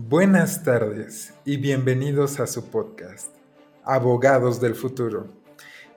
Buenas 0.00 0.62
tardes 0.62 1.34
y 1.44 1.56
bienvenidos 1.56 2.38
a 2.38 2.46
su 2.46 2.70
podcast, 2.70 3.34
Abogados 3.82 4.60
del 4.60 4.76
Futuro. 4.76 5.26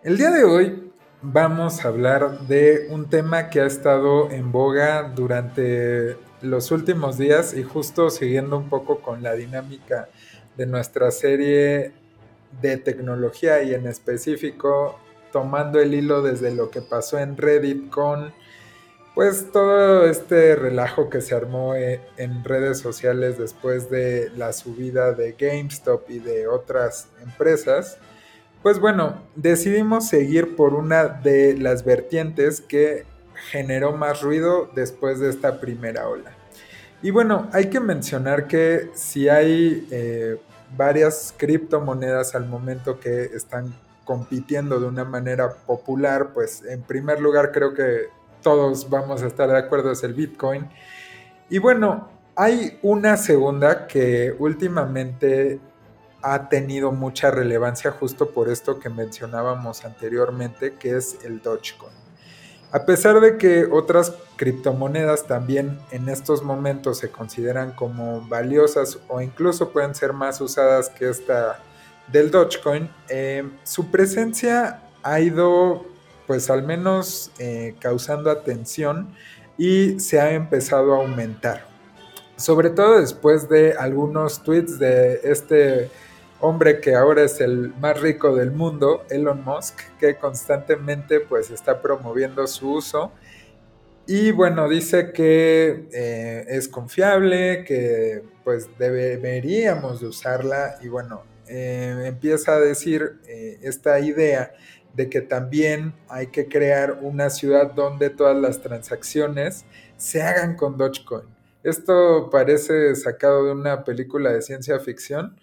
El 0.02 0.18
día 0.18 0.32
de 0.32 0.44
hoy 0.44 0.92
vamos 1.22 1.86
a 1.86 1.90
hablar 1.90 2.48
de 2.48 2.88
un 2.90 3.12
tema 3.12 3.52
que 3.52 3.62
ha 3.62 3.68
estado 3.68 4.32
en 4.32 4.52
boga 4.52 5.04
durante 5.04 6.18
los 6.42 6.72
últimos 6.72 7.20
días 7.20 7.54
y 7.54 7.62
justo 7.62 8.10
siguiendo 8.10 8.58
un 8.58 8.70
poco 8.70 9.02
con 9.02 9.22
la 9.22 9.34
dinámica 9.34 10.10
de 10.58 10.66
nuestra 10.66 11.12
serie 11.12 11.92
de 12.60 12.78
tecnología 12.78 13.62
y 13.62 13.76
en 13.76 13.86
específico 13.86 15.00
tomando 15.32 15.80
el 15.80 15.94
hilo 15.94 16.24
desde 16.24 16.56
lo 16.56 16.72
que 16.72 16.82
pasó 16.82 17.20
en 17.20 17.38
Reddit 17.38 17.92
con 17.92 18.34
pues 19.14 19.52
todo 19.52 20.06
este 20.06 20.56
relajo 20.56 21.10
que 21.10 21.22
se 21.22 21.36
armó 21.36 21.76
eh, 21.76 22.02
en 22.18 22.44
redes 22.44 22.80
sociales 22.80 23.38
después 23.38 23.90
de 23.90 24.32
la 24.38 24.54
subida 24.54 25.12
de 25.12 25.34
GameStop 25.34 26.10
y 26.10 26.20
de 26.20 26.48
otras 26.48 27.10
empresas, 27.22 27.98
pues 28.64 28.80
bueno, 28.80 29.22
decidimos 29.36 30.08
seguir 30.08 30.56
por 30.56 30.76
una 30.76 31.06
de 31.06 31.58
las 31.58 31.84
vertientes 31.84 32.62
que 32.62 33.06
generó 33.50 33.92
más 33.92 34.22
ruido 34.22 34.70
después 34.76 35.20
de 35.20 35.30
esta 35.30 35.60
primera 35.60 36.08
ola. 36.08 36.32
Y 37.02 37.10
bueno, 37.10 37.50
hay 37.52 37.70
que 37.70 37.80
mencionar 37.80 38.48
que 38.48 38.92
si 38.94 39.28
hay 39.28 39.88
eh, 39.90 40.40
varias 40.78 41.34
criptomonedas 41.36 42.36
al 42.36 42.48
momento 42.48 43.00
que 43.00 43.24
están 43.24 43.74
compitiendo 44.06 44.80
de 44.80 44.86
una 44.86 45.04
manera 45.04 45.52
popular, 45.66 46.30
pues 46.34 46.64
en 46.64 46.84
primer 46.84 47.20
lugar 47.20 47.52
creo 47.52 47.74
que 47.74 48.10
todos 48.42 48.90
vamos 48.90 49.22
a 49.24 49.28
estar 49.28 49.50
de 49.50 49.58
acuerdo, 49.58 49.92
es 49.92 50.04
el 50.04 50.14
Bitcoin. 50.14 50.70
Y 51.50 51.60
bueno, 51.60 52.10
hay 52.36 52.80
una 52.82 53.18
segunda 53.18 53.88
que 53.88 54.36
últimamente 54.38 55.60
ha 56.22 56.50
tenido 56.50 56.92
mucha 56.92 57.32
relevancia 57.32 57.92
justo 57.92 58.30
por 58.30 58.50
esto 58.50 58.80
que 58.80 58.90
mencionábamos 58.90 59.86
anteriormente, 59.86 60.76
que 60.76 60.98
es 60.98 61.18
el 61.24 61.42
Dogecoin. 61.42 61.94
A 62.72 62.86
pesar 62.86 63.20
de 63.20 63.38
que 63.38 63.66
otras 63.66 64.14
criptomonedas 64.38 65.28
también 65.28 65.80
en 65.92 66.08
estos 66.08 66.42
momentos 66.42 67.00
se 67.00 67.12
consideran 67.12 67.74
como 67.74 68.22
valiosas 68.30 68.98
o 69.10 69.20
incluso 69.20 69.72
pueden 69.72 69.94
ser 69.94 70.14
más 70.14 70.40
usadas 70.40 70.90
que 70.90 71.10
esta 71.10 71.60
del 72.08 72.32
Dogecoin, 72.32 72.90
eh, 73.10 73.50
su 73.64 73.92
presencia 73.92 74.82
ha 75.04 75.20
ido 75.20 75.86
pues 76.32 76.50
al 76.50 76.64
menos 76.64 77.30
eh, 77.40 77.76
causando 77.82 78.32
atención 78.32 79.14
y 79.58 80.00
se 80.00 80.22
ha 80.22 80.32
empezado 80.32 80.94
a 80.94 81.00
aumentar. 81.00 81.68
Sobre 82.38 82.70
todo 82.70 83.02
después 83.02 83.50
de 83.50 83.74
algunos 83.74 84.42
tweets 84.42 84.80
de 84.80 85.20
este 85.26 85.92
hombre 86.40 86.80
que 86.80 86.96
ahora 86.96 87.24
es 87.24 87.42
el 87.42 87.74
más 87.82 88.00
rico 88.00 88.34
del 88.34 88.52
mundo, 88.52 89.04
Elon 89.10 89.44
Musk, 89.44 89.78
que 90.00 90.16
constantemente 90.16 91.20
pues 91.20 91.52
está 91.52 91.82
promoviendo 91.82 92.48
su 92.48 92.76
uso. 92.76 93.12
Y 94.08 94.32
bueno, 94.32 94.70
dice 94.70 95.12
que 95.12 95.90
eh, 95.92 96.46
es 96.48 96.70
confiable, 96.70 97.66
que 97.66 98.24
pues 98.46 98.70
deberíamos 98.80 100.00
de 100.00 100.08
usarla 100.08 100.78
y 100.82 100.88
bueno, 100.88 101.24
eh, 101.50 102.04
empieza 102.06 102.54
a 102.54 102.60
decir 102.62 103.20
esta 103.62 104.00
idea 104.00 104.54
de 104.94 105.10
que 105.10 105.22
también 105.22 105.94
hay 106.10 106.28
que 106.28 106.48
crear 106.48 107.00
una 107.02 107.30
ciudad 107.30 107.72
donde 107.74 108.10
todas 108.10 108.36
las 108.36 108.62
transacciones 108.62 109.66
se 109.98 110.22
hagan 110.22 110.56
con 110.56 110.78
Dogecoin. 110.78 111.26
Esto 111.64 112.30
parece 112.32 112.96
sacado 112.96 113.46
de 113.46 113.52
una 113.52 113.84
película 113.84 114.32
de 114.32 114.42
ciencia 114.42 114.80
ficción, 114.80 115.38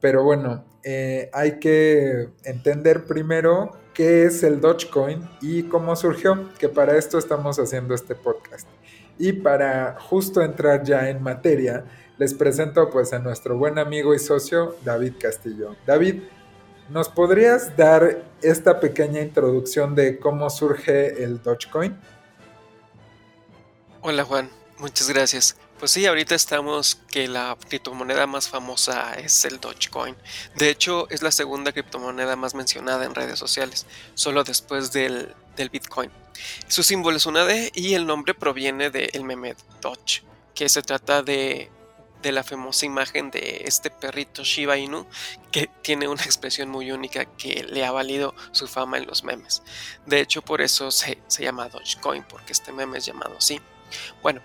pero 0.00 0.22
bueno, 0.22 0.64
eh, 0.84 1.30
hay 1.32 1.58
que 1.58 2.28
entender 2.44 3.04
primero 3.04 3.72
qué 3.94 4.24
es 4.24 4.42
el 4.42 4.60
Dogecoin 4.60 5.28
y 5.40 5.64
cómo 5.64 5.96
surgió, 5.96 6.50
que 6.58 6.68
para 6.68 6.96
esto 6.96 7.18
estamos 7.18 7.58
haciendo 7.58 7.94
este 7.94 8.14
podcast. 8.14 8.68
Y 9.18 9.32
para 9.32 9.96
justo 10.00 10.42
entrar 10.42 10.82
ya 10.82 11.08
en 11.08 11.22
materia, 11.22 11.84
les 12.18 12.34
presento 12.34 12.90
pues 12.90 13.12
a 13.12 13.18
nuestro 13.18 13.56
buen 13.56 13.78
amigo 13.78 14.14
y 14.14 14.18
socio 14.18 14.76
David 14.84 15.14
Castillo. 15.20 15.76
David, 15.86 16.22
¿Nos 16.92 17.08
podrías 17.08 17.74
dar 17.74 18.22
esta 18.42 18.78
pequeña 18.78 19.22
introducción 19.22 19.94
de 19.94 20.18
cómo 20.18 20.50
surge 20.50 21.24
el 21.24 21.42
Dogecoin? 21.42 21.98
Hola 24.02 24.24
Juan, 24.24 24.50
muchas 24.76 25.08
gracias. 25.08 25.56
Pues 25.78 25.90
sí, 25.90 26.04
ahorita 26.04 26.34
estamos 26.34 26.96
que 27.10 27.28
la 27.28 27.56
criptomoneda 27.66 28.26
más 28.26 28.46
famosa 28.46 29.14
es 29.14 29.46
el 29.46 29.58
Dogecoin. 29.58 30.14
De 30.56 30.68
hecho, 30.68 31.08
es 31.08 31.22
la 31.22 31.30
segunda 31.30 31.72
criptomoneda 31.72 32.36
más 32.36 32.54
mencionada 32.54 33.06
en 33.06 33.14
redes 33.14 33.38
sociales, 33.38 33.86
solo 34.12 34.44
después 34.44 34.92
del, 34.92 35.34
del 35.56 35.70
Bitcoin. 35.70 36.10
Su 36.68 36.82
símbolo 36.82 37.16
es 37.16 37.24
una 37.24 37.46
D 37.46 37.72
y 37.74 37.94
el 37.94 38.04
nombre 38.04 38.34
proviene 38.34 38.90
del 38.90 39.24
meme 39.24 39.56
Doge, 39.80 40.24
que 40.54 40.68
se 40.68 40.82
trata 40.82 41.22
de 41.22 41.70
de 42.22 42.32
la 42.32 42.44
famosa 42.44 42.86
imagen 42.86 43.30
de 43.30 43.62
este 43.66 43.90
perrito 43.90 44.44
Shiba 44.44 44.78
Inu 44.78 45.06
que 45.50 45.68
tiene 45.82 46.08
una 46.08 46.22
expresión 46.24 46.68
muy 46.68 46.90
única 46.90 47.24
que 47.24 47.64
le 47.64 47.84
ha 47.84 47.90
valido 47.90 48.34
su 48.52 48.68
fama 48.68 48.98
en 48.98 49.06
los 49.06 49.24
memes. 49.24 49.62
De 50.06 50.20
hecho, 50.20 50.42
por 50.42 50.60
eso 50.60 50.90
se, 50.90 51.18
llama 51.38 51.68
Dogecoin, 51.68 52.24
porque 52.24 52.52
este 52.52 52.72
meme 52.72 52.98
es 52.98 53.04
llamado 53.04 53.36
así. 53.36 53.60
Bueno, 54.22 54.40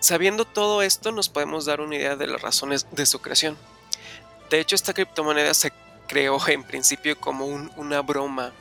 sabiendo 0.00 0.44
todo 0.44 0.82
esto 0.82 1.10
nos 1.10 1.30
podemos 1.30 1.64
dar 1.64 1.80
una 1.80 1.96
idea 1.96 2.16
de 2.16 2.26
las 2.26 2.42
razones 2.42 2.86
de 2.90 3.06
su 3.06 3.20
creación. 3.20 3.56
De 4.50 4.60
hecho, 4.60 4.74
esta 4.74 4.92
criptomoneda 4.92 5.54
se 5.54 5.72
creó 6.06 6.38
en 6.48 6.64
principio 6.64 7.18
como 7.18 7.46
una 7.46 8.02
broma, 8.02 8.52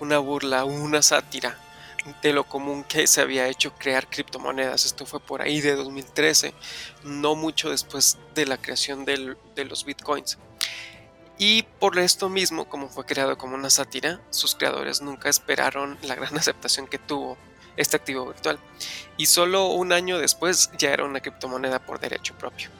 una 0.00 0.18
burla, 0.18 0.64
una 0.64 1.02
sátira 1.02 1.58
de 2.22 2.32
lo 2.32 2.44
común 2.44 2.84
que 2.84 3.06
se 3.06 3.20
había 3.20 3.48
hecho 3.48 3.74
crear 3.74 4.08
criptomonedas. 4.08 4.84
Esto 4.84 5.06
fue 5.06 5.20
por 5.20 5.42
ahí 5.42 5.60
de 5.60 5.74
2013, 5.74 6.54
no 7.04 7.34
mucho 7.34 7.70
después 7.70 8.18
de 8.34 8.46
la 8.46 8.56
creación 8.56 9.04
de 9.04 9.64
los 9.64 9.84
bitcoins. 9.84 10.38
Y 11.38 11.64
por 11.78 11.98
esto 11.98 12.28
mismo, 12.28 12.68
como 12.68 12.88
fue 12.88 13.04
creado 13.04 13.36
como 13.36 13.54
una 13.54 13.68
sátira, 13.68 14.20
sus 14.30 14.54
creadores 14.54 15.02
nunca 15.02 15.28
esperaron 15.28 15.98
la 16.02 16.14
gran 16.14 16.36
aceptación 16.38 16.86
que 16.86 16.98
tuvo 16.98 17.36
este 17.76 17.96
activo 17.96 18.26
virtual. 18.26 18.58
Y 19.16 19.26
solo 19.26 19.66
un 19.66 19.92
año 19.92 20.18
después 20.18 20.70
ya 20.78 20.90
era 20.90 21.04
una 21.04 21.20
criptomoneda 21.20 21.78
por 21.78 22.00
derecho 22.00 22.34
propio. 22.34 22.70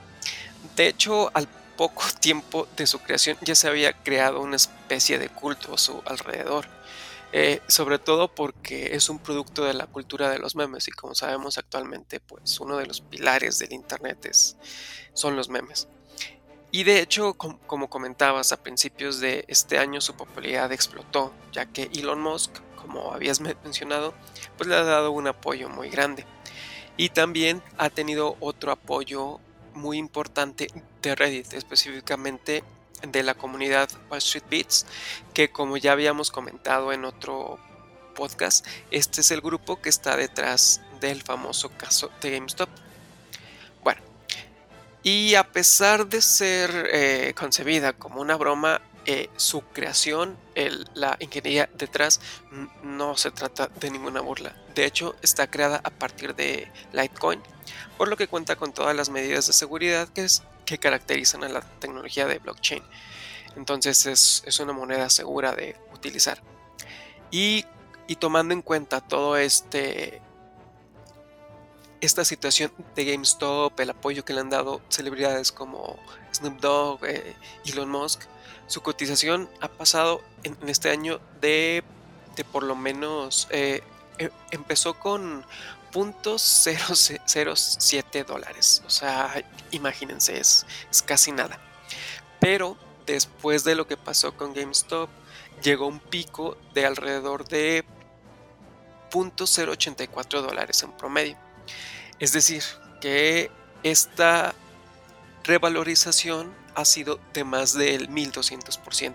De 0.75 0.89
hecho, 0.89 1.31
al 1.35 1.49
poco 1.77 2.03
tiempo 2.21 2.67
de 2.77 2.87
su 2.87 3.01
creación 3.01 3.37
ya 3.43 3.55
se 3.55 3.69
había 3.69 3.93
creado 3.93 4.41
una 4.41 4.57
especie 4.57 5.19
de 5.19 5.29
culto 5.29 5.75
a 5.75 5.79
su 5.79 6.03
alrededor. 6.07 6.67
Eh, 7.33 7.61
sobre 7.67 7.99
todo 7.99 8.35
porque 8.35 8.95
es 8.95 9.09
un 9.09 9.19
producto 9.19 9.65
de 9.65 9.75
la 9.75 9.87
cultura 9.87 10.31
de 10.31 10.39
los 10.39 10.55
memes 10.55 10.89
y 10.89 10.93
como 10.93 11.15
sabemos 11.15 11.59
actualmente 11.59 12.21
pues 12.21 12.61
uno 12.61 12.77
de 12.77 12.87
los 12.87 13.01
pilares 13.01 13.59
del 13.59 13.73
internet 13.73 14.25
es, 14.27 14.57
son 15.13 15.37
los 15.37 15.49
memes. 15.49 15.89
Y 16.71 16.85
de 16.85 17.01
hecho, 17.01 17.35
como 17.35 17.89
comentabas, 17.89 18.53
a 18.53 18.63
principios 18.63 19.21
de 19.21 19.45
este 19.49 19.79
año 19.79 20.01
su 20.01 20.15
popularidad 20.15 20.73
explotó, 20.73 21.33
ya 21.53 21.67
que 21.67 21.91
Elon 21.95 22.21
Musk, 22.21 22.53
como 22.77 23.13
habías 23.13 23.41
mencionado, 23.65 24.15
pues 24.57 24.69
le 24.69 24.75
ha 24.75 24.83
dado 24.83 25.11
un 25.11 25.27
apoyo 25.27 25.69
muy 25.69 25.89
grande. 25.89 26.27
Y 26.97 27.11
también 27.11 27.63
ha 27.79 27.91
tenido 27.91 28.37
otro 28.41 28.73
apoyo 28.73 29.41
muy 29.75 29.99
importante 29.99 30.69
de 31.03 31.15
Reddit, 31.15 31.53
específicamente 31.53 32.65
de 33.03 33.23
la 33.23 33.35
comunidad 33.35 33.89
Wall 34.11 34.19
Street 34.19 34.45
Beats, 34.51 34.87
que 35.35 35.51
como 35.51 35.77
ya 35.77 35.93
habíamos 35.93 36.31
comentado 36.31 36.93
en 36.93 37.05
otro 37.05 37.59
podcast, 38.15 38.67
este 38.91 39.21
es 39.21 39.31
el 39.31 39.41
grupo 39.41 39.81
que 39.81 39.89
está 39.89 40.17
detrás 40.17 40.81
del 41.01 41.23
famoso 41.23 41.71
caso 41.77 42.11
de 42.21 42.31
GameStop. 42.31 42.69
Bueno, 43.83 44.01
y 45.03 45.35
a 45.35 45.53
pesar 45.53 46.07
de 46.07 46.23
ser 46.23 46.89
eh, 46.93 47.35
concebida 47.37 47.93
como 47.93 48.21
una 48.21 48.37
broma, 48.37 48.81
eh, 49.09 49.31
su 49.37 49.61
creación, 49.61 50.37
la 50.95 51.17
ingeniería 51.21 51.69
detrás, 51.75 52.21
no 52.83 53.17
se 53.17 53.31
trata 53.31 53.69
de 53.69 53.91
ninguna 53.91 54.21
burla. 54.21 54.57
De 54.75 54.85
hecho, 54.85 55.15
está 55.23 55.49
creada 55.49 55.81
a 55.85 55.91
partir 55.91 56.35
de 56.35 56.73
Litecoin, 56.93 57.41
por 57.97 58.09
lo 58.09 58.17
que 58.17 58.27
cuenta 58.27 58.57
con 58.57 58.73
todas 58.73 58.97
las 58.97 59.09
medidas 59.09 59.47
de 59.47 59.53
seguridad 59.53 60.09
que 60.09 60.25
es 60.25 60.43
que 60.67 60.79
caracterizan 60.79 61.45
a 61.45 61.49
la 61.49 61.63
tecnología 61.63 62.27
de 62.27 62.39
blockchain. 62.39 62.83
Entonces 63.57 64.05
es, 64.45 64.61
una 64.61 64.75
moneda 64.75 65.09
segura 65.09 65.55
de 65.55 65.77
utilizar. 65.95 66.43
Y, 67.31 67.65
tomando 68.19 68.53
en 68.53 68.63
cuenta 68.63 69.01
todo 69.01 69.37
este 69.37 70.21
esta 72.03 72.25
situación 72.25 72.71
de 72.95 73.05
GameStop, 73.05 73.81
el 73.81 73.91
apoyo 73.91 74.25
que 74.25 74.35
le 74.35 74.41
han 74.41 74.51
dado 74.51 74.83
celebridades 74.91 75.51
como 75.51 75.99
Snoop 76.33 76.61
Dogg, 76.61 77.05
eh, 77.07 77.35
Elon 77.65 77.89
Musk, 77.89 78.21
su 78.67 78.83
cotización 78.83 79.49
ha 79.61 79.69
pasado 79.69 80.23
en, 80.45 80.57
este 80.69 80.91
año 80.91 81.21
de, 81.41 81.83
de, 82.37 82.45
por 82.45 82.63
lo 82.63 82.77
menos, 82.77 83.49
eh, 83.51 83.83
e, 84.19 84.31
empezó 84.51 84.95
con 84.99 85.45
.007 85.97 88.27
dólares. 88.27 88.83
O 88.87 88.91
sea, 88.91 89.43
imagínense, 89.71 90.39
es, 90.39 90.67
casi 91.05 91.33
nada. 91.33 91.59
Pero 92.39 92.77
después 93.07 93.65
de 93.65 93.75
lo 93.75 93.87
que 93.87 93.97
pasó 93.97 94.37
con 94.37 94.53
GameStop, 94.53 95.09
llegó 95.63 95.87
un 95.87 96.01
pico 96.01 96.59
de 96.75 96.85
alrededor 96.85 97.49
de 97.49 97.87
.084 99.11 100.43
dólares 100.43 100.83
en 100.83 100.93
promedio. 100.93 101.39
Es 102.19 102.33
decir, 102.33 102.63
que 103.01 103.51
esta 103.83 104.55
revalorización 105.45 106.55
ha 106.75 106.85
sido 106.85 107.19
de 107.33 107.45
más 107.45 107.73
del 107.73 108.11
1200%. 108.11 109.15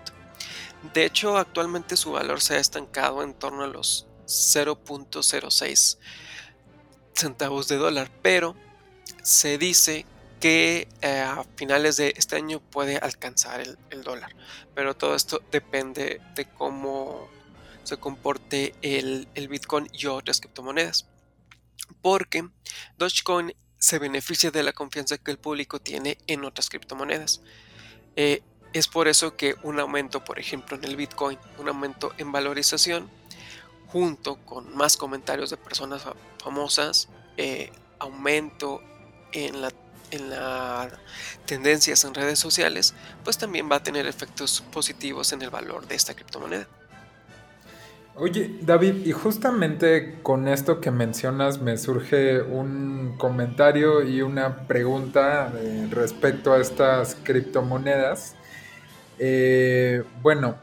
De 0.94 1.04
hecho, 1.04 1.36
actualmente 1.36 1.96
su 1.96 2.10
valor 2.10 2.40
se 2.40 2.54
ha 2.54 2.58
estancado 2.58 3.22
en 3.22 3.34
torno 3.34 3.62
a 3.62 3.68
los 3.68 4.08
0.06 4.26 5.98
centavos 7.14 7.68
de 7.68 7.76
dólar, 7.76 8.10
pero 8.22 8.56
se 9.22 9.58
dice 9.58 10.06
que 10.42 10.88
eh, 11.02 11.20
a 11.20 11.44
finales 11.54 11.96
de 11.96 12.14
este 12.16 12.34
año 12.34 12.58
puede 12.58 12.96
alcanzar 12.96 13.60
el, 13.60 14.02
dólar. 14.02 14.34
Pero 14.74 14.96
todo 14.96 15.14
esto 15.14 15.40
depende 15.52 16.20
de 16.34 16.46
cómo 16.46 17.28
se 17.84 17.96
comporte 17.96 18.74
el, 18.82 19.28
Bitcoin 19.48 19.88
y 19.92 20.06
otras 20.06 20.40
criptomonedas. 20.40 21.06
Porque 22.00 22.48
Dogecoin 22.98 23.54
se 23.78 24.00
beneficia 24.00 24.50
de 24.50 24.64
la 24.64 24.72
confianza 24.72 25.18
que 25.18 25.30
el 25.30 25.38
público 25.38 25.78
tiene 25.78 26.18
en 26.26 26.44
otras 26.44 26.70
criptomonedas. 26.70 27.40
Eh, 28.16 28.42
es 28.72 28.88
por 28.88 29.06
eso 29.06 29.36
que 29.36 29.54
un 29.62 29.78
aumento, 29.78 30.24
por 30.24 30.40
ejemplo, 30.40 30.76
en 30.76 30.84
el 30.84 30.96
Bitcoin, 30.96 31.38
un 31.58 31.68
aumento 31.68 32.12
en 32.18 32.32
valorización, 32.32 33.08
junto 33.92 34.36
con 34.46 34.74
más 34.76 34.96
comentarios 34.96 35.50
de 35.50 35.56
personas 35.56 36.02
famosas, 36.42 37.08
eh, 37.36 37.70
aumento 37.98 38.80
en 39.32 39.60
la 39.60 39.70
en 40.12 40.28
las 40.28 40.92
tendencias 41.46 42.04
en 42.04 42.14
redes 42.14 42.38
sociales, 42.38 42.94
pues 43.24 43.38
también 43.38 43.68
va 43.70 43.76
a 43.76 43.82
tener 43.82 44.06
efectos 44.06 44.62
positivos 44.70 45.32
en 45.32 45.42
el 45.42 45.50
valor 45.50 45.88
de 45.88 45.94
esta 45.94 46.14
criptomoneda. 46.14 46.68
Oye, 48.14 48.58
David, 48.60 49.06
y 49.06 49.12
justamente 49.12 50.18
con 50.22 50.46
esto 50.46 50.82
que 50.82 50.90
mencionas 50.90 51.62
me 51.62 51.78
surge 51.78 52.42
un 52.42 53.14
comentario 53.16 54.02
y 54.02 54.20
una 54.20 54.66
pregunta 54.66 55.50
eh, 55.56 55.88
respecto 55.90 56.52
a 56.52 56.60
estas 56.60 57.16
criptomonedas. 57.22 58.36
Eh, 59.18 60.04
bueno, 60.20 60.56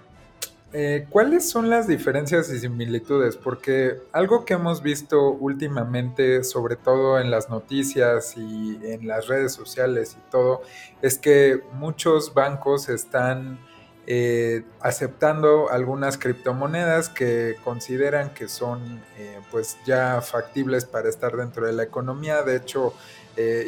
eh, 0.71 1.07
¿Cuáles 1.09 1.49
son 1.49 1.69
las 1.69 1.87
diferencias 1.87 2.51
y 2.51 2.59
similitudes? 2.59 3.35
Porque 3.35 4.01
algo 4.11 4.45
que 4.45 4.53
hemos 4.53 4.83
visto 4.83 5.31
últimamente, 5.31 6.43
sobre 6.43 6.75
todo 6.75 7.19
en 7.19 7.31
las 7.31 7.49
noticias 7.49 8.35
y 8.37 8.77
en 8.83 9.07
las 9.07 9.27
redes 9.27 9.51
sociales 9.51 10.15
y 10.15 10.31
todo, 10.31 10.61
es 11.01 11.17
que 11.17 11.61
muchos 11.73 12.35
bancos 12.35 12.87
están 12.87 13.59
eh, 14.05 14.63
aceptando 14.79 15.71
algunas 15.71 16.19
criptomonedas 16.19 17.09
que 17.09 17.55
consideran 17.63 18.33
que 18.35 18.47
son 18.47 19.01
eh, 19.17 19.39
pues 19.49 19.77
ya 19.87 20.21
factibles 20.21 20.85
para 20.85 21.09
estar 21.09 21.35
dentro 21.35 21.65
de 21.65 21.73
la 21.73 21.81
economía. 21.81 22.43
De 22.43 22.55
hecho, 22.55 22.93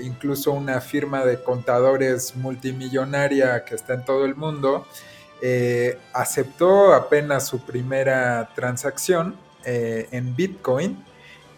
incluso 0.04 0.52
una 0.52 0.82
firma 0.82 1.24
de 1.24 1.42
contadores 1.42 2.36
multimillonaria 2.36 3.64
que 3.64 3.74
está 3.76 3.94
en 3.94 4.04
todo 4.04 4.26
el 4.26 4.36
mundo, 4.36 4.86
eh, 5.42 5.98
aceptó 6.14 6.94
apenas 6.94 7.48
su 7.48 7.66
primera 7.66 8.50
transacción 8.54 9.36
eh, 9.66 10.08
en 10.12 10.36
Bitcoin. 10.36 11.04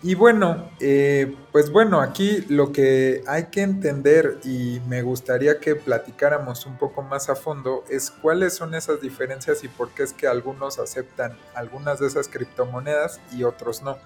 Y 0.02 0.16
bueno, 0.16 0.70
eh, 0.80 1.36
pues 1.52 1.70
bueno, 1.70 2.02
aquí 2.02 2.46
lo 2.50 2.72
que 2.72 3.24
hay 3.28 3.46
que 3.46 3.62
entender 3.62 4.40
y 4.44 4.82
me 4.88 5.02
gustaría 5.02 5.60
que 5.60 5.76
platicáramos 5.76 6.66
un 6.66 6.78
poco 6.78 7.02
más 7.02 7.30
a 7.30 7.36
fondo 7.36 7.86
es 7.90 8.12
cuáles 8.12 8.54
son 8.54 8.74
esas 8.76 9.02
diferencias 9.02 9.64
y 9.64 9.70
por 9.70 9.92
qué 9.92 10.04
es 10.04 10.14
que 10.14 10.28
algunos 10.28 10.80
aceptan 10.80 11.38
algunas 11.56 12.00
de 12.00 12.08
esas 12.08 12.28
criptomonedas 12.28 13.22
y 13.32 13.44
otros 13.44 13.82
no. 13.82 13.98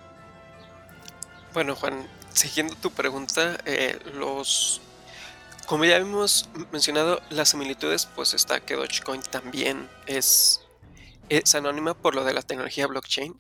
Bueno, 1.54 1.76
Juan, 1.76 2.06
siguiendo 2.32 2.76
tu 2.76 2.92
pregunta, 2.92 3.58
los 4.14 4.82
como 5.68 5.84
ya 5.84 5.98
hemos 5.98 6.50
mencionado 6.72 7.22
las 7.30 7.50
similitudes, 7.50 8.06
pues 8.16 8.34
está 8.34 8.62
que 8.62 8.76
Dogecoin 8.76 9.22
también 9.22 9.90
es, 10.06 10.62
es 11.28 11.54
anónima 11.56 11.94
por 11.94 12.16
lo 12.16 12.24
de 12.24 12.34
la 12.34 12.42
tecnología 12.42 12.88
blockchain. 12.88 13.38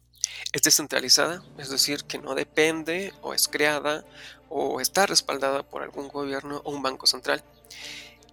Es 0.52 0.62
descentralizada, 0.62 1.42
es 1.58 1.70
decir, 1.70 2.04
que 2.04 2.20
no 2.20 2.36
depende 2.36 3.14
o 3.22 3.34
es 3.34 3.48
creada 3.48 4.04
o 4.50 4.82
está 4.82 5.06
respaldada 5.06 5.64
por 5.64 5.84
algún 5.84 6.10
gobierno 6.10 6.62
o 6.66 6.72
un 6.72 6.84
banco 6.84 7.08
central. 7.08 7.44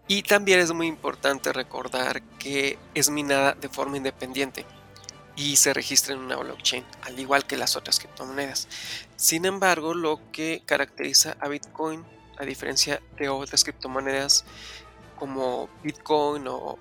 Y 0.08 0.24
también 0.24 0.58
es 0.58 0.72
muy 0.72 0.88
importante 0.88 1.52
recordar 1.52 2.20
que 2.38 2.78
es 2.94 3.10
minada 3.10 3.54
de 3.54 3.68
forma 3.68 3.96
independiente 3.96 4.66
y 5.36 5.54
se 5.54 5.72
registra 5.72 6.14
en 6.14 6.20
una 6.20 6.36
blockchain, 6.36 6.84
al 7.02 7.18
igual 7.18 7.46
que 7.46 7.56
las 7.56 7.76
otras 7.76 8.00
criptomonedas. 8.00 8.66
Sin 9.14 9.44
embargo, 9.44 9.94
lo 9.94 10.20
que 10.32 10.64
caracteriza 10.66 11.36
a 11.40 11.46
Bitcoin 11.46 12.04
a 12.38 12.44
diferencia 12.44 13.00
de 13.18 13.28
otras 13.28 13.64
criptomonedas 13.64 14.44
como 15.18 15.68
Bitcoin 15.82 16.44
o, 16.48 16.78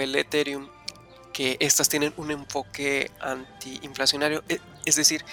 el 0.00 0.16
Ethereum, 0.16 0.68
que 1.32 1.56
estas 1.60 1.88
tienen 1.88 2.12
un 2.16 2.30
enfoque 2.30 3.10
antiinflacionario, 3.20 4.42
e, 4.48 4.58
es 4.84 4.96
decir, 4.96 5.24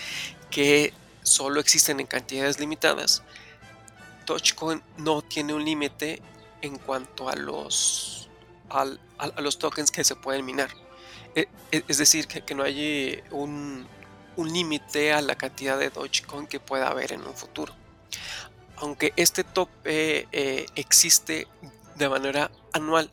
que 0.51 0.93
solo 1.23 1.59
existen 1.59 1.99
en 1.99 2.05
cantidades 2.05 2.59
limitadas. 2.59 3.23
Dogecoin 4.25 4.83
no 4.97 5.21
tiene 5.21 5.53
un 5.53 5.65
límite 5.65 6.21
en 6.61 6.77
cuanto 6.77 7.29
a 7.29 7.35
los, 7.35 8.29
tokens 9.59 9.91
que 9.91 10.03
se 10.03 10.15
pueden 10.15 10.45
minar. 10.45 10.69
E, 11.35 11.47
e, 11.71 11.83
es 11.87 11.97
decir, 11.97 12.27
que, 12.27 12.53
no 12.53 12.63
hay 12.63 13.23
un, 13.31 13.87
un 14.35 14.53
límite 14.53 15.13
a 15.13 15.21
la 15.21 15.35
cantidad 15.35 15.79
de 15.79 15.89
Dogecoin 15.89 16.45
que 16.45 16.59
pueda 16.59 16.89
haber 16.89 17.13
en 17.13 17.25
un 17.25 17.33
futuro 17.33 17.73
aunque 18.77 19.13
este 19.15 19.43
tope 19.43 20.27
eh, 20.31 20.65
existe 20.75 21.47
de 21.95 22.09
manera 22.09 22.51
anual, 22.73 23.09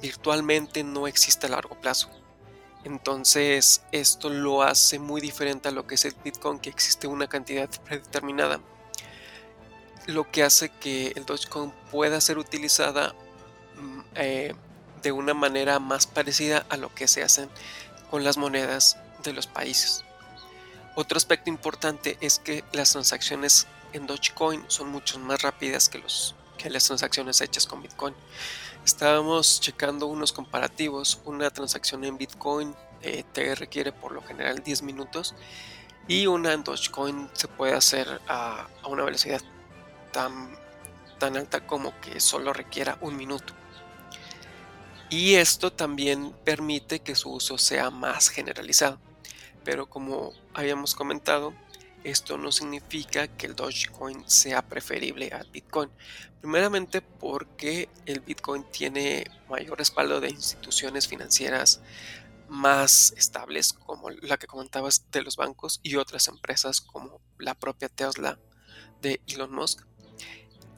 virtualmente 0.00 0.84
no 0.84 1.06
existe 1.06 1.46
a 1.46 1.50
largo 1.50 1.80
plazo. 1.80 2.10
Entonces 2.84 3.82
esto 3.92 4.28
lo 4.28 4.62
hace 4.62 4.98
muy 4.98 5.20
diferente 5.20 5.68
a 5.68 5.72
lo 5.72 5.86
que 5.86 5.94
es 5.94 6.04
el 6.04 6.14
Bitcoin, 6.22 6.58
que 6.58 6.70
existe 6.70 7.06
una 7.06 7.26
cantidad 7.26 7.68
predeterminada. 7.84 8.60
Lo 10.06 10.30
que 10.30 10.42
hace 10.42 10.68
que 10.68 11.12
el 11.16 11.24
Dogecoin 11.24 11.72
pueda 11.90 12.20
ser 12.20 12.36
utilizada 12.36 13.14
mm, 13.76 14.00
eh, 14.16 14.54
de 15.02 15.12
una 15.12 15.32
manera 15.32 15.78
más 15.78 16.06
parecida 16.06 16.66
a 16.68 16.76
lo 16.76 16.94
que 16.94 17.08
se 17.08 17.22
hacen 17.22 17.48
con 18.10 18.22
las 18.22 18.36
monedas 18.36 18.98
de 19.22 19.32
los 19.32 19.46
países. 19.46 20.04
Otro 20.94 21.16
aspecto 21.16 21.50
importante 21.50 22.18
es 22.20 22.38
que 22.38 22.64
las 22.72 22.92
transacciones 22.92 23.66
en 23.94 24.06
Dogecoin 24.06 24.64
son 24.68 24.88
mucho 24.88 25.18
más 25.18 25.42
rápidas 25.42 25.88
que, 25.88 26.02
las 26.70 26.84
transacciones 26.84 27.40
hechas 27.40 27.66
con 27.66 27.82
Bitcoin. 27.82 28.14
Estábamos 28.84 29.60
checando 29.60 30.06
unos 30.06 30.32
comparativos. 30.32 31.20
Una 31.24 31.50
transacción 31.50 32.04
en 32.04 32.18
Bitcoin 32.18 32.74
eh, 33.02 33.24
te 33.32 33.54
requiere 33.54 33.92
por 33.92 34.12
lo 34.12 34.22
general 34.22 34.62
10 34.62 34.82
minutos 34.82 35.34
y 36.08 36.26
una 36.26 36.52
en 36.52 36.64
Dogecoin 36.64 37.28
se 37.32 37.48
puede 37.48 37.74
hacer 37.74 38.20
a, 38.28 38.68
a 38.82 38.88
una 38.88 39.04
velocidad 39.04 39.40
tan, 40.12 40.56
tan 41.18 41.36
alta 41.36 41.66
como 41.66 41.98
que 42.00 42.20
solo 42.20 42.52
requiera 42.52 42.98
un 43.00 43.16
minuto. 43.16 43.52
Y 45.10 45.34
esto 45.34 45.72
también 45.72 46.34
permite 46.44 47.00
que 47.00 47.14
su 47.14 47.30
uso 47.30 47.58
sea 47.58 47.90
más 47.90 48.30
generalizado. 48.30 48.98
Pero 49.64 49.86
como 49.86 50.32
habíamos 50.52 50.94
comentado, 50.94 51.54
esto 52.04 52.36
no 52.36 52.52
significa 52.52 53.28
que 53.28 53.46
el 53.46 53.56
Dogecoin 53.56 54.28
sea 54.28 54.62
preferible 54.62 55.30
al 55.32 55.50
Bitcoin. 55.50 55.90
Primeramente 56.40 57.00
porque 57.00 57.88
el 58.04 58.20
Bitcoin 58.20 58.64
tiene 58.70 59.24
mayor 59.48 59.78
respaldo 59.78 60.20
de 60.20 60.28
instituciones 60.28 61.08
financieras 61.08 61.80
más 62.48 63.14
estables 63.16 63.72
como 63.72 64.10
la 64.10 64.36
que 64.36 64.46
comentabas 64.46 65.10
de 65.10 65.22
los 65.22 65.36
bancos 65.36 65.80
y 65.82 65.96
otras 65.96 66.28
empresas 66.28 66.82
como 66.82 67.20
la 67.38 67.54
propia 67.54 67.88
Tesla 67.88 68.38
de 69.00 69.22
Elon 69.26 69.52
Musk. 69.52 69.80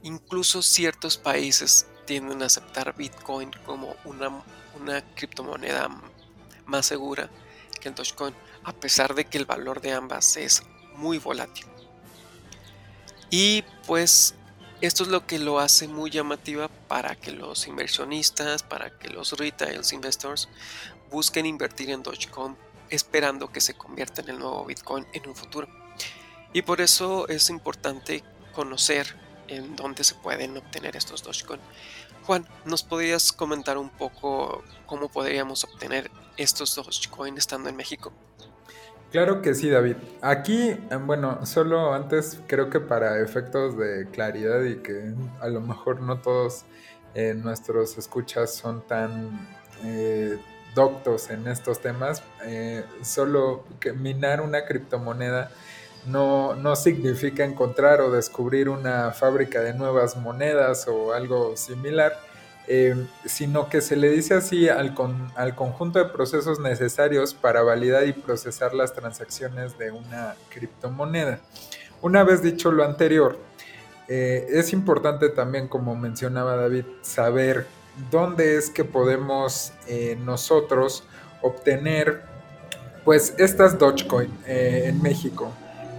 Incluso 0.05 0.63
ciertos 0.63 1.17
países 1.19 1.89
tienden 2.07 2.43
a 2.43 2.47
aceptar 2.47 2.97
Bitcoin 2.97 3.51
como 3.65 3.97
una, 4.05 4.45
una 4.81 5.15
criptomoneda 5.15 5.89
más 6.67 6.87
segura 6.87 7.29
que 7.81 7.89
el 7.89 7.97
Dogecoin, 7.97 8.35
a 8.63 8.73
pesar 8.73 9.15
de 9.17 9.25
que 9.25 9.39
el 9.39 9.45
valor 9.45 9.81
de 9.81 9.93
ambas 9.93 10.37
es 10.37 10.63
muy 10.97 11.19
volátil. 11.19 11.67
Y 13.31 13.63
pues 13.87 14.35
esto 14.81 15.05
es 15.05 15.09
lo 15.09 15.27
que 15.27 15.39
lo 15.39 15.59
hace 15.59 15.89
muy 15.89 16.11
llamativa 16.11 16.69
para 16.69 17.17
que 17.17 17.33
los 17.33 17.67
inversionistas, 17.67 18.63
para 18.63 18.91
que 18.99 19.09
los 19.09 19.33
retail 19.33 19.81
investors 19.93 20.49
busquen 21.11 21.47
invertir 21.47 21.91
en 21.91 22.03
Dogecoin 22.03 22.57
esperando 22.91 23.51
que 23.51 23.61
se 23.61 23.75
convierta 23.75 24.21
en 24.21 24.31
el 24.31 24.39
nuevo 24.39 24.65
Bitcoin 24.65 25.07
en 25.13 25.29
un 25.29 25.35
futuro. 25.35 25.69
Y 26.53 26.63
por 26.63 26.81
eso 26.81 27.27
es 27.29 27.51
importante 27.51 28.23
conocer 28.53 29.17
en 29.49 29.77
dónde 29.77 30.05
se 30.05 30.15
pueden 30.15 30.57
obtener 30.57 30.97
estos 30.97 31.23
Dogecoin. 31.23 31.61
Juan, 32.25 32.47
¿nos 32.65 32.83
podrías 32.83 33.33
comentar 33.33 33.79
un 33.79 33.91
poco 33.91 34.65
cómo 34.87 35.09
podríamos 35.09 35.65
obtener 35.65 36.11
estos 36.37 36.75
Dogecoin 36.75 37.39
estando 37.39 37.69
en 37.69 37.77
México? 37.77 38.13
Claro 39.17 39.41
que 39.41 39.55
sí, 39.55 39.71
David. 39.71 39.97
Aquí, 40.21 40.73
eh, 40.73 40.97
bueno, 41.01 41.47
solo 41.47 41.95
antes 41.95 42.39
creo 42.47 42.69
que 42.69 42.81
para 42.81 43.19
efectos 43.23 43.75
de 43.79 44.07
claridad 44.11 44.63
y 44.65 44.77
que 44.83 45.15
a 45.41 45.49
lo 45.49 45.63
mejor 45.63 46.03
no 46.03 46.21
todos 46.21 46.67
eh, 47.15 47.33
nuestros 47.33 47.97
escuchas 47.97 48.53
son 48.53 48.87
tan 48.87 49.49
eh, 49.85 50.37
doctos 50.75 51.31
en 51.31 51.49
estos 51.49 51.81
temas, 51.81 52.23
solo 53.01 53.65
que 53.81 53.95
minar 53.95 54.43
una 54.43 54.67
criptomoneda 54.67 55.51
no, 56.05 56.55
no 56.55 56.77
significa 56.77 57.43
encontrar 57.43 58.03
o 58.03 58.11
descubrir 58.11 58.69
una 58.69 59.13
fábrica 59.13 59.63
de 59.63 59.73
nuevas 59.73 60.19
monedas 60.19 60.89
o 60.89 61.15
algo 61.15 61.57
similar, 61.57 62.13
eh, 62.69 63.07
sino 63.25 63.69
que 63.69 63.81
se 63.81 63.95
le 63.95 64.11
dice 64.11 64.35
así 64.35 64.69
al, 64.69 64.95
al, 65.37 65.55
conjunto 65.55 66.01
de 66.01 66.07
procesos 66.07 66.59
necesarios 66.59 67.33
para 67.33 67.63
validar 67.63 68.07
y 68.09 68.13
procesar 68.13 68.75
las 68.75 68.93
transacciones 68.93 69.79
de 69.79 69.93
una 69.93 70.35
criptomoneda. 70.49 71.39
Una 72.03 72.25
vez 72.25 72.43
dicho 72.43 72.73
lo 72.73 72.85
anterior, 72.85 73.39
eh, 74.09 74.47
es 74.51 74.73
importante 74.73 75.29
también, 75.29 75.69
como 75.69 75.95
mencionaba 75.95 76.57
David, 76.57 76.85
saber 77.03 77.67
dónde 78.11 78.57
es 78.57 78.71
que 78.71 78.85
podemos 78.85 79.73
eh, 79.87 80.19
nosotros 80.25 81.05
obtener 81.43 82.23
pues 83.05 83.35
estas 83.39 83.79
Dogecoin 83.79 84.37
en 84.47 85.01
México. 85.01 85.53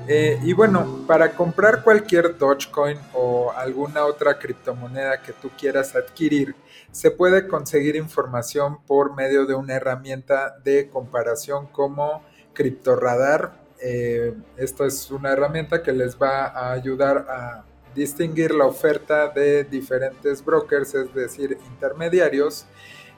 Eh, 0.09 0.39
y 0.41 0.53
bueno, 0.53 1.03
para 1.05 1.33
comprar 1.33 1.83
cualquier 1.83 2.37
Dogecoin 2.37 2.97
o 3.13 3.51
alguna 3.51 4.05
otra 4.05 4.39
criptomoneda 4.39 5.21
que 5.21 5.33
tú 5.33 5.49
quieras 5.57 5.95
adquirir, 5.97 6.55
se 6.91 7.11
puede 7.11 7.45
conseguir 7.45 7.97
información 7.97 8.77
por 8.87 9.15
medio 9.15 9.45
de 9.45 9.53
una 9.53 9.73
herramienta 9.73 10.57
de 10.63 10.89
comparación 10.89 11.67
como 11.67 12.23
CryptoRadar. 12.53 13.51
Eh, 13.81 14.33
esto 14.55 14.85
es 14.85 15.11
una 15.11 15.33
herramienta 15.33 15.83
que 15.83 15.91
les 15.91 16.17
va 16.17 16.45
a 16.45 16.71
ayudar 16.71 17.27
a 17.29 17.65
distinguir 17.93 18.53
la 18.53 18.65
oferta 18.65 19.27
de 19.27 19.65
diferentes 19.65 20.43
brokers, 20.43 20.95
es 20.95 21.13
decir, 21.13 21.57
intermediarios 21.69 22.65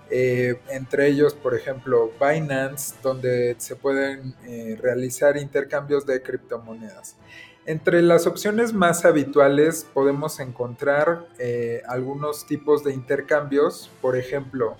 eh, 0.10 0.60
entre 0.70 1.08
ellos, 1.08 1.34
por 1.34 1.56
ejemplo, 1.56 2.12
Binance, 2.20 2.96
donde 3.04 3.56
se 3.60 3.75
pueden 3.75 4.36
eh, 4.46 4.78
realizar 4.82 5.38
intercambios 5.38 6.06
de 6.06 6.22
criptomonedas. 6.22 7.16
Entre 7.66 8.01
las 8.01 8.25
opciones 8.25 8.74
más 8.74 9.06
habituales 9.06 9.86
podemos 9.94 10.39
encontrar 10.39 11.28
eh, 11.38 11.84
algunos 11.88 12.48
tipos 12.48 12.84
de 12.84 12.94
intercambios, 12.94 13.92
por 14.01 14.18
ejemplo, 14.18 14.78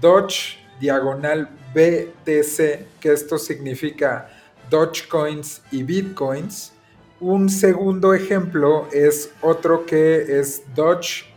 Doge 0.00 0.58
diagonal 0.80 1.50
BTC, 1.74 2.98
que 2.98 3.12
esto 3.12 3.36
significa 3.36 4.28
Dogecoins 4.70 5.62
y 5.70 5.82
Bitcoins. 5.82 6.72
Un 7.20 7.50
segundo 7.50 8.14
ejemplo 8.14 8.88
es 8.90 9.30
otro 9.42 9.84
que 9.84 10.40
es 10.40 10.62
Doge-LTC, 10.74 11.28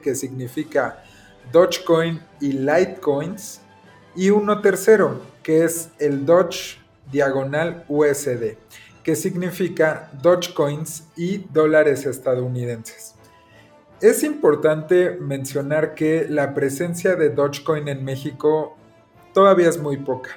que 0.00 0.14
significa 0.14 1.02
Dogecoin 1.52 2.20
y 2.40 2.52
Litecoins. 2.52 3.60
Y 4.14 4.30
uno 4.30 4.60
tercero, 4.60 5.20
que 5.42 5.64
es 5.64 5.90
el 5.98 6.24
Doge 6.24 6.78
diagonal 7.10 7.84
USD, 7.88 8.56
que 9.02 9.16
significa 9.16 10.10
Dogecoins 10.22 11.04
y 11.16 11.38
dólares 11.52 12.06
estadounidenses. 12.06 13.14
Es 14.00 14.22
importante 14.22 15.12
mencionar 15.12 15.94
que 15.94 16.26
la 16.28 16.52
presencia 16.52 17.16
de 17.16 17.30
Dogecoin 17.30 17.88
en 17.88 18.04
México 18.04 18.76
todavía 19.32 19.68
es 19.68 19.78
muy 19.78 19.96
poca. 19.96 20.30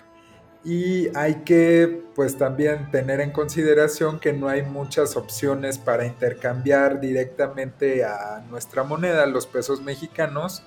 Y 0.64 1.08
hay 1.16 1.44
que 1.46 2.04
pues 2.16 2.38
también 2.38 2.92
tener 2.92 3.22
en 3.22 3.32
consideración 3.32 4.20
que 4.20 4.34
no 4.34 4.50
hay 4.50 4.64
muchas 4.64 5.16
opciones 5.16 5.78
para 5.78 6.06
intercambiar 6.06 7.00
directamente 7.00 8.04
a 8.04 8.44
nuestra 8.50 8.84
moneda, 8.84 9.26
los 9.26 9.48
pesos 9.48 9.82
mexicanos, 9.82 10.64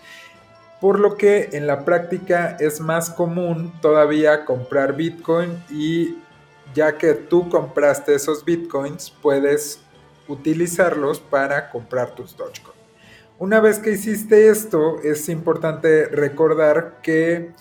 por 0.82 0.98
lo 0.98 1.16
que 1.16 1.50
en 1.52 1.68
la 1.68 1.84
práctica 1.84 2.56
es 2.58 2.80
más 2.80 3.08
común 3.08 3.72
todavía 3.80 4.44
comprar 4.44 4.96
Bitcoin 4.96 5.62
y 5.70 6.18
ya 6.74 6.98
que 6.98 7.14
tú 7.14 7.48
compraste 7.48 8.16
esos 8.16 8.44
Bitcoins, 8.44 9.12
puedes 9.22 9.78
utilizarlos 10.26 11.20
para 11.20 11.70
comprar 11.70 12.16
tus 12.16 12.36
Dogecoin. 12.36 12.76
Una 13.38 13.60
vez 13.60 13.78
que 13.78 13.92
hiciste 13.92 14.48
esto, 14.48 15.00
es 15.04 15.28
importante 15.28 16.06
recordar 16.06 16.98
que, 17.00 17.52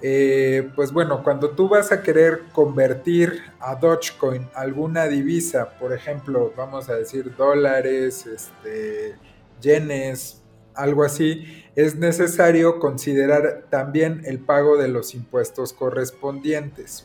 eh, 0.00 0.70
pues 0.76 0.92
bueno, 0.92 1.24
cuando 1.24 1.50
tú 1.50 1.68
vas 1.68 1.90
a 1.90 2.00
querer 2.00 2.44
convertir 2.52 3.42
a 3.58 3.74
Dogecoin 3.74 4.48
alguna 4.54 5.08
divisa, 5.08 5.70
por 5.80 5.92
ejemplo, 5.92 6.52
vamos 6.56 6.88
a 6.88 6.94
decir 6.94 7.34
dólares, 7.34 8.24
este, 8.24 9.16
yenes, 9.60 10.44
algo 10.78 11.04
así, 11.04 11.64
es 11.76 11.96
necesario 11.96 12.78
considerar 12.78 13.66
también 13.70 14.22
el 14.24 14.38
pago 14.38 14.76
de 14.76 14.88
los 14.88 15.14
impuestos 15.14 15.72
correspondientes. 15.72 17.04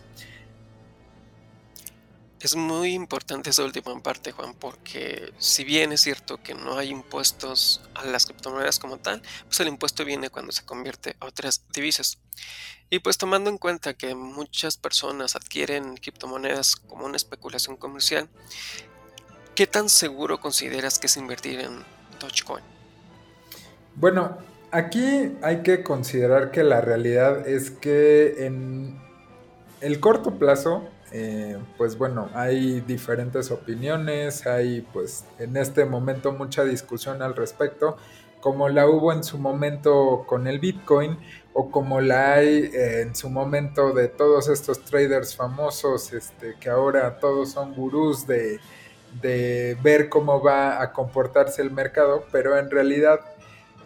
Es 2.39 2.57
muy 2.57 2.93
importante 2.93 3.51
esa 3.51 3.63
última 3.63 3.97
parte, 4.03 4.33
Juan, 4.33 4.53
porque 4.53 5.31
si 5.37 5.63
bien 5.63 5.93
es 5.93 6.01
cierto 6.01 6.43
que 6.43 6.53
no 6.53 6.77
hay 6.77 6.89
impuestos 6.89 7.81
a 7.95 8.05
las 8.05 8.25
criptomonedas 8.25 8.79
como 8.79 8.97
tal, 8.97 9.21
pues 9.45 9.61
el 9.61 9.69
impuesto 9.69 10.03
viene 10.03 10.29
cuando 10.29 10.51
se 10.51 10.65
convierte 10.65 11.15
a 11.21 11.25
otras 11.25 11.63
divisas. 11.73 12.17
Y 12.89 12.99
pues 12.99 13.17
tomando 13.17 13.49
en 13.49 13.57
cuenta 13.57 13.93
que 13.93 14.13
muchas 14.13 14.75
personas 14.75 15.37
adquieren 15.37 15.95
criptomonedas 15.95 16.75
como 16.75 17.05
una 17.05 17.15
especulación 17.15 17.77
comercial, 17.77 18.27
¿qué 19.55 19.65
tan 19.65 19.87
seguro 19.87 20.41
consideras 20.41 20.99
que 20.99 21.07
es 21.07 21.15
invertir 21.15 21.61
en 21.61 21.81
Dogecoin? 22.19 22.73
Bueno, 23.95 24.37
aquí 24.71 25.37
hay 25.43 25.61
que 25.61 25.83
considerar 25.83 26.49
que 26.51 26.63
la 26.63 26.81
realidad 26.81 27.47
es 27.47 27.69
que 27.69 28.45
en 28.45 28.99
el 29.81 29.99
corto 29.99 30.39
plazo, 30.39 30.83
eh, 31.11 31.57
pues 31.77 31.97
bueno, 31.97 32.29
hay 32.33 32.81
diferentes 32.81 33.51
opiniones, 33.51 34.47
hay 34.47 34.81
pues 34.93 35.25
en 35.37 35.57
este 35.57 35.85
momento 35.85 36.31
mucha 36.31 36.63
discusión 36.63 37.21
al 37.21 37.35
respecto, 37.35 37.97
como 38.41 38.67
la 38.67 38.87
hubo 38.89 39.13
en 39.13 39.23
su 39.23 39.37
momento 39.37 40.25
con 40.25 40.47
el 40.47 40.59
Bitcoin 40.59 41.17
o 41.53 41.69
como 41.69 42.01
la 42.01 42.33
hay 42.33 42.71
eh, 42.73 43.01
en 43.01 43.15
su 43.15 43.29
momento 43.29 43.93
de 43.93 44.07
todos 44.07 44.49
estos 44.49 44.83
traders 44.85 45.35
famosos, 45.35 46.11
este, 46.13 46.55
que 46.59 46.69
ahora 46.69 47.19
todos 47.19 47.51
son 47.51 47.75
gurús 47.75 48.25
de, 48.25 48.59
de 49.21 49.77
ver 49.83 50.09
cómo 50.09 50.41
va 50.41 50.81
a 50.81 50.91
comportarse 50.91 51.61
el 51.61 51.69
mercado, 51.69 52.25
pero 52.31 52.57
en 52.57 52.71
realidad 52.71 53.19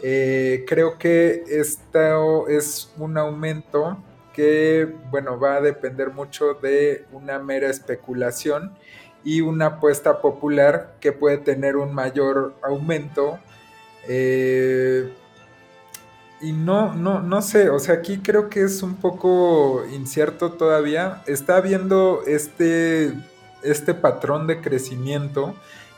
eh, 0.02 0.66
creo 0.68 0.98
que 0.98 1.44
esto 1.48 2.48
es 2.48 2.92
un 2.98 3.18
aumento 3.18 3.98
que, 4.34 4.94
bueno, 5.10 5.40
va 5.40 5.56
a 5.56 5.62
depender 5.62 6.12
mucho 6.12 6.54
de 6.56 7.06
una 7.12 7.40
mera 7.40 7.70
especulación 7.70 8.78
y 9.24 9.42
una 9.42 9.66
apuesta 9.66 10.22
popular 10.22 10.96
que 11.00 11.12
puede 11.12 11.38
tener 11.38 11.76
un 11.76 11.94
mayor 11.94 12.54
aumento. 12.62 13.40
Eh, 14.08 15.12
y 16.40 16.52
no, 16.52 16.94
no, 16.94 17.20
no 17.22 17.42
sé, 17.42 17.70
o 17.70 17.80
sea, 17.80 17.96
aquí 17.96 18.20
creo 18.20 18.48
que 18.48 18.62
es 18.62 18.84
un 18.84 18.96
poco 18.98 19.84
incierto 19.92 20.52
todavía. 20.52 21.24
Está 21.26 21.58
habiendo 21.58 22.22
este, 22.28 23.12
este 23.64 23.96
patrón 23.96 24.46
de 24.46 24.62
crecimiento 24.62 25.56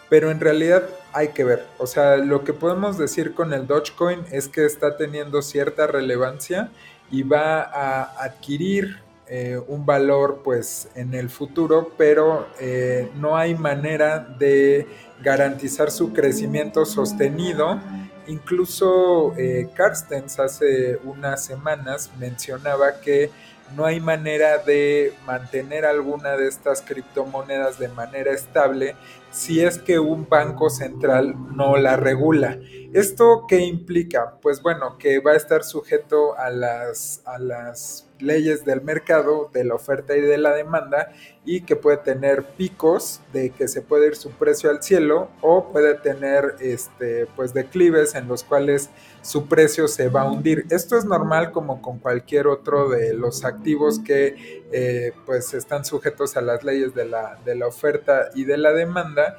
pero 0.09 0.31
en 0.31 0.39
realidad 0.39 0.83
hay 1.13 1.29
que 1.29 1.43
ver. 1.43 1.65
O 1.77 1.87
sea, 1.87 2.17
lo 2.17 2.43
que 2.43 2.53
podemos 2.53 2.97
decir 2.97 3.33
con 3.33 3.53
el 3.53 3.67
Dogecoin 3.67 4.25
es 4.31 4.47
que 4.47 4.65
está 4.65 4.97
teniendo 4.97 5.41
cierta 5.41 5.87
relevancia 5.87 6.71
y 7.11 7.23
va 7.23 7.61
a 7.61 8.23
adquirir 8.23 8.99
eh, 9.27 9.61
un 9.67 9.85
valor 9.85 10.41
pues 10.43 10.89
en 10.95 11.13
el 11.13 11.29
futuro, 11.29 11.91
pero 11.97 12.47
eh, 12.59 13.11
no 13.15 13.37
hay 13.37 13.53
manera 13.53 14.19
de 14.19 14.87
garantizar 15.21 15.91
su 15.91 16.13
crecimiento 16.13 16.83
sostenido. 16.85 17.79
Incluso 18.25 19.35
eh, 19.37 19.69
hace 19.77 20.97
unas 21.03 21.45
semanas 21.45 22.09
mencionaba 22.19 23.01
que 23.01 23.29
no 23.75 23.85
hay 23.85 23.99
manera 23.99 24.57
de 24.57 25.13
mantener 25.25 25.85
alguna 25.85 26.37
de 26.37 26.47
estas 26.47 26.81
criptomonedas 26.81 27.79
de 27.79 27.89
manera 27.89 28.31
estable 28.31 28.95
si 29.31 29.61
es 29.61 29.77
que 29.77 29.99
un 29.99 30.27
banco 30.27 30.69
central 30.69 31.35
no 31.55 31.77
la 31.77 31.95
regula. 31.95 32.57
¿Esto 32.93 33.45
qué 33.47 33.59
implica? 33.59 34.37
Pues 34.41 34.61
bueno, 34.61 34.97
que 34.97 35.19
va 35.19 35.33
a 35.33 35.35
estar 35.35 35.63
sujeto 35.63 36.37
a 36.37 36.49
las, 36.49 37.21
a 37.25 37.37
las 37.37 38.08
leyes 38.19 38.65
del 38.65 38.81
mercado, 38.81 39.49
de 39.53 39.63
la 39.63 39.75
oferta 39.75 40.15
y 40.15 40.21
de 40.21 40.37
la 40.37 40.53
demanda, 40.53 41.11
y 41.45 41.61
que 41.61 41.75
puede 41.75 41.97
tener 41.97 42.43
picos 42.43 43.21
de 43.33 43.49
que 43.49 43.67
se 43.67 43.81
puede 43.81 44.07
ir 44.07 44.15
su 44.15 44.31
precio 44.31 44.69
al 44.69 44.83
cielo 44.83 45.29
o 45.41 45.71
puede 45.71 45.95
tener 45.95 46.55
este, 46.59 47.27
pues 47.35 47.53
declives 47.53 48.15
en 48.15 48.27
los 48.27 48.43
cuales 48.43 48.89
su 49.21 49.47
precio 49.47 49.87
se 49.87 50.09
va 50.09 50.21
a 50.21 50.31
hundir. 50.31 50.65
Esto 50.69 50.97
es 50.97 51.05
normal 51.05 51.51
como 51.51 51.81
con 51.81 51.99
cualquier 51.99 52.47
otro 52.47 52.89
de 52.89 53.13
los 53.13 53.45
activos 53.45 53.99
que 53.99 54.63
eh, 54.71 55.13
pues 55.25 55.53
están 55.53 55.85
sujetos 55.85 56.37
a 56.37 56.41
las 56.41 56.63
leyes 56.63 56.93
de 56.93 57.05
la, 57.05 57.39
de 57.45 57.55
la 57.55 57.67
oferta 57.67 58.29
y 58.35 58.45
de 58.45 58.57
la 58.57 58.71
demanda. 58.71 59.37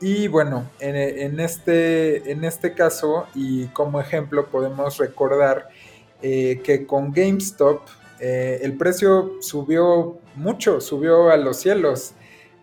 Y 0.00 0.28
bueno, 0.28 0.70
en, 0.80 1.40
este, 1.40 2.30
en 2.30 2.44
este 2.44 2.74
caso 2.74 3.26
y 3.34 3.68
como 3.68 4.00
ejemplo 4.00 4.46
podemos 4.46 4.98
recordar 4.98 5.68
eh, 6.26 6.62
que 6.64 6.86
con 6.86 7.12
GameStop 7.12 7.82
eh, 8.18 8.58
el 8.62 8.78
precio 8.78 9.32
subió 9.42 10.20
mucho, 10.36 10.80
subió 10.80 11.28
a 11.28 11.36
los 11.36 11.58
cielos. 11.58 12.14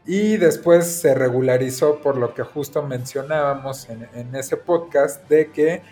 Y 0.04 0.38
después 0.38 0.88
se 0.88 1.14
regularizó 1.14 2.00
por 2.02 2.18
lo 2.18 2.34
que 2.34 2.42
justo 2.42 2.82
mencionábamos 2.82 3.88
en, 3.88 4.36
ese 4.36 4.58
podcast 4.58 5.30
de 5.30 5.52
que 5.52 5.84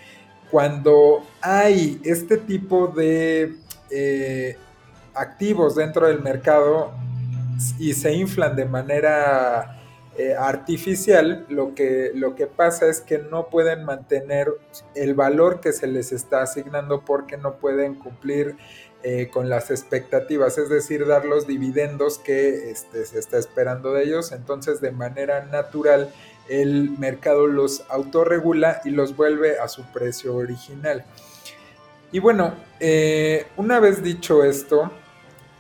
cuando 0.49 1.23
hay 1.41 2.01
este 2.03 2.37
tipo 2.37 2.87
de 2.87 3.53
eh, 3.91 4.57
activos 5.13 5.75
dentro 5.75 6.07
del 6.07 6.23
mercado 6.23 6.91
y 7.77 7.93
se 7.93 8.11
inflan 8.13 8.55
de 8.55 8.65
manera 8.65 9.78
eh, 10.19 10.35
artificial, 10.35 11.45
lo 11.47 11.73
que, 11.73 12.11
lo 12.13 12.35
que 12.35 12.45
pasa 12.45 12.89
es 12.89 12.99
que 12.99 13.19
no 13.19 13.47
pueden 13.47 13.85
mantener 13.85 14.49
el 14.93 15.13
valor 15.13 15.61
que 15.61 15.71
se 15.71 15.87
les 15.87 16.11
está 16.11 16.41
asignando 16.41 17.05
porque 17.05 17.37
no 17.37 17.55
pueden 17.55 17.95
cumplir 17.95 18.57
eh, 19.01 19.29
con 19.31 19.47
las 19.47 19.71
expectativas, 19.71 20.57
es 20.57 20.67
decir, 20.67 21.07
dar 21.07 21.23
los 21.23 21.47
dividendos 21.47 22.19
que 22.19 22.69
este, 22.69 23.05
se 23.05 23.17
está 23.17 23.37
esperando 23.37 23.93
de 23.93 24.03
ellos. 24.03 24.33
Entonces, 24.33 24.81
de 24.81 24.91
manera 24.91 25.45
natural, 25.45 26.13
el 26.49 26.89
mercado 26.97 27.47
los 27.47 27.85
autorregula 27.89 28.81
y 28.83 28.89
los 28.89 29.15
vuelve 29.15 29.57
a 29.57 29.69
su 29.69 29.89
precio 29.93 30.35
original. 30.35 31.05
Y 32.11 32.19
bueno, 32.19 32.55
eh, 32.81 33.47
una 33.55 33.79
vez 33.79 34.03
dicho 34.03 34.43
esto, 34.43 34.91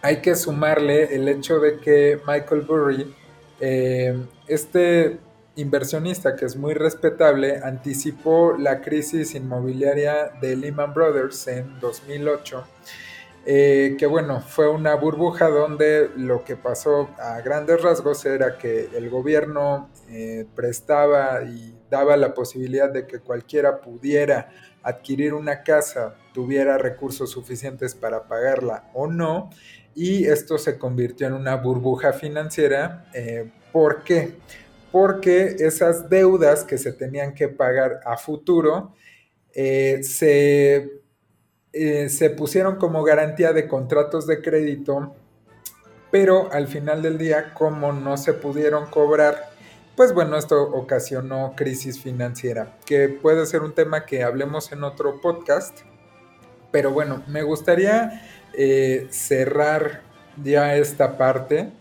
hay 0.01 0.17
que 0.17 0.35
sumarle 0.35 1.15
el 1.15 1.29
hecho 1.29 1.61
de 1.61 1.79
que 1.79 2.19
Michael 2.27 2.63
Burry 2.63 3.15
eh, 3.61 4.17
este 4.49 5.19
inversionista, 5.55 6.35
que 6.35 6.45
es 6.45 6.55
muy 6.55 6.73
respetable, 6.73 7.59
anticipó 7.63 8.55
la 8.57 8.81
crisis 8.81 9.35
inmobiliaria 9.35 10.31
de 10.41 10.55
Lehman 10.55 10.93
Brothers 10.93 11.47
en 11.47 11.79
2008. 11.79 12.65
Eh, 13.45 13.95
que 13.97 14.05
bueno, 14.05 14.41
fue 14.41 14.69
una 14.69 14.95
burbuja 14.95 15.47
donde 15.47 16.09
lo 16.15 16.43
que 16.43 16.55
pasó 16.55 17.09
a 17.17 17.39
grandes 17.41 17.81
rasgos 17.81 18.25
era 18.25 18.57
que 18.57 18.89
el 18.93 19.09
gobierno 19.09 19.89
eh, 20.09 20.45
prestaba 20.55 21.41
y 21.43 21.73
daba 21.89 22.17
la 22.17 22.33
posibilidad 22.33 22.91
de 22.91 23.07
que 23.07 23.19
cualquiera 23.19 23.79
pudiera 23.81 24.49
adquirir 24.83 25.33
una 25.33 25.63
casa, 25.63 26.15
tuviera 26.33 26.77
recursos 26.77 27.31
suficientes 27.31 27.95
para 27.95 28.27
pagarla 28.27 28.89
o 28.93 29.07
no, 29.07 29.49
y 29.95 30.25
esto 30.25 30.57
se 30.57 30.77
convirtió 30.77 31.27
en 31.27 31.33
una 31.33 31.55
burbuja 31.55 32.13
financiera. 32.13 33.09
Eh, 33.13 33.51
¿Por 33.71 34.03
qué? 34.03 34.33
Porque 34.91 35.55
esas 35.59 36.09
deudas 36.09 36.63
que 36.63 36.77
se 36.77 36.93
tenían 36.93 37.33
que 37.33 37.47
pagar 37.47 37.99
a 38.05 38.17
futuro 38.17 38.93
eh, 39.53 40.01
se, 40.03 41.01
eh, 41.73 42.09
se 42.09 42.29
pusieron 42.31 42.77
como 42.77 43.03
garantía 43.03 43.53
de 43.53 43.67
contratos 43.67 44.25
de 44.27 44.41
crédito, 44.41 45.15
pero 46.11 46.51
al 46.51 46.67
final 46.67 47.01
del 47.01 47.17
día, 47.17 47.53
como 47.53 47.91
no 47.91 48.17
se 48.17 48.33
pudieron 48.33 48.87
cobrar, 48.89 49.49
pues 49.95 50.13
bueno, 50.13 50.37
esto 50.37 50.61
ocasionó 50.61 51.53
crisis 51.55 52.01
financiera, 52.01 52.77
que 52.85 53.09
puede 53.09 53.45
ser 53.45 53.61
un 53.61 53.73
tema 53.73 54.05
que 54.05 54.23
hablemos 54.23 54.71
en 54.71 54.83
otro 54.83 55.19
podcast, 55.21 55.79
pero 56.71 56.91
bueno, 56.91 57.23
me 57.27 57.43
gustaría 57.43 58.23
eh, 58.53 59.07
cerrar 59.09 60.01
ya 60.41 60.75
esta 60.75 61.17
parte 61.17 61.71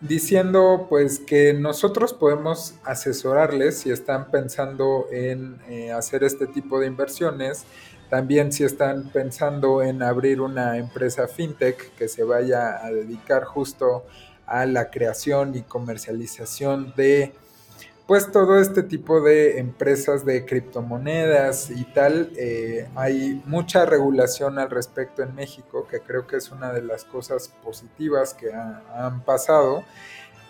diciendo 0.00 0.86
pues 0.88 1.18
que 1.18 1.52
nosotros 1.54 2.12
podemos 2.12 2.74
asesorarles 2.84 3.78
si 3.78 3.90
están 3.90 4.30
pensando 4.30 5.06
en 5.10 5.58
eh, 5.68 5.90
hacer 5.90 6.22
este 6.24 6.46
tipo 6.46 6.78
de 6.78 6.86
inversiones, 6.86 7.64
también 8.08 8.52
si 8.52 8.64
están 8.64 9.10
pensando 9.10 9.82
en 9.82 10.02
abrir 10.02 10.40
una 10.40 10.78
empresa 10.78 11.28
fintech 11.28 11.94
que 11.96 12.08
se 12.08 12.24
vaya 12.24 12.84
a 12.84 12.90
dedicar 12.90 13.44
justo 13.44 14.04
a 14.46 14.64
la 14.66 14.90
creación 14.90 15.54
y 15.54 15.62
comercialización 15.62 16.94
de 16.96 17.32
pues 18.08 18.32
todo 18.32 18.58
este 18.58 18.82
tipo 18.82 19.20
de 19.20 19.58
empresas 19.58 20.24
de 20.24 20.46
criptomonedas 20.46 21.70
y 21.70 21.84
tal, 21.84 22.32
eh, 22.38 22.88
hay 22.94 23.42
mucha 23.44 23.84
regulación 23.84 24.58
al 24.58 24.70
respecto 24.70 25.22
en 25.22 25.34
México, 25.34 25.86
que 25.86 26.00
creo 26.00 26.26
que 26.26 26.36
es 26.36 26.50
una 26.50 26.72
de 26.72 26.80
las 26.80 27.04
cosas 27.04 27.52
positivas 27.62 28.32
que 28.32 28.50
han 28.54 29.22
pasado. 29.26 29.84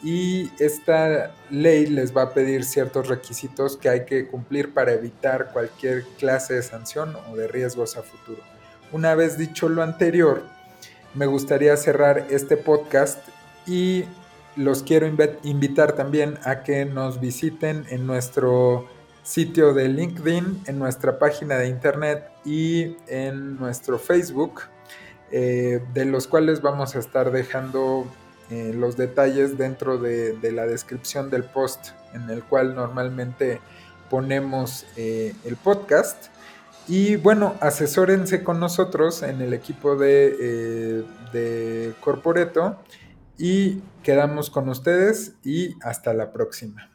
Y 0.05 0.53
esta 0.63 1.35
ley 1.51 1.87
les 1.87 2.17
va 2.17 2.23
a 2.23 2.33
pedir 2.33 2.63
ciertos 2.63 3.09
requisitos 3.09 3.77
que 3.77 3.89
hay 3.89 4.05
que 4.05 4.29
cumplir 4.29 4.73
para 4.73 4.93
evitar 4.93 5.51
cualquier 5.53 6.05
clase 6.17 6.55
de 6.55 6.63
sanción 6.63 7.17
o 7.29 7.35
de 7.35 7.49
riesgos 7.49 7.97
a 7.97 8.05
futuro. 8.05 8.41
Una 8.93 9.17
vez 9.17 9.37
dicho 9.37 9.69
lo 9.69 9.83
anterior, 9.83 10.45
me 11.13 11.27
gustaría 11.27 11.77
cerrar 11.77 12.25
este 12.31 12.57
podcast 12.57 13.19
y 13.67 14.05
los 14.57 14.83
quiero 14.83 15.07
invitar 15.07 15.93
también 15.93 16.39
a 16.45 16.63
que 16.63 16.85
nos 16.85 17.21
visiten 17.21 17.87
en 17.91 18.07
nuestro 18.07 18.89
sitio 19.23 19.75
de 19.75 19.89
LinkedIn, 19.89 20.63
en 20.67 20.79
nuestra 20.79 21.19
página 21.19 21.57
de 21.57 21.69
internet 21.69 22.31
y 22.47 22.97
en 23.07 23.57
nuestro 23.57 23.99
Facebook, 23.99 24.63
eh, 25.31 25.83
de 25.93 26.05
los 26.07 26.27
cuales 26.27 26.63
vamos 26.63 26.97
a 26.97 26.99
estar 26.99 27.31
dejando 27.31 28.07
eh, 28.51 28.73
los 28.75 28.97
detalles 28.97 29.59
dentro 29.59 29.99
de, 29.99 30.39
la 30.51 30.67
descripción 30.67 31.29
del 31.29 31.45
post 31.45 31.89
en 32.15 32.31
el 32.31 32.43
cual 32.43 32.75
normalmente 32.75 33.61
ponemos 34.09 34.87
eh, 34.97 35.35
el 35.45 35.57
podcast. 35.57 36.29
Y 36.89 37.17
bueno, 37.17 37.55
asesórense 37.61 38.43
con 38.43 38.59
nosotros 38.59 39.23
en 39.23 39.43
el 39.43 39.53
equipo 39.53 39.95
de, 39.95 41.05
de 41.35 41.93
Corporeto 42.01 42.79
y 43.39 43.83
quedamos 44.03 44.51
con 44.51 44.69
ustedes 44.69 45.35
y 45.45 45.75
hasta 45.83 46.13
la 46.13 46.33
próxima. 46.33 46.91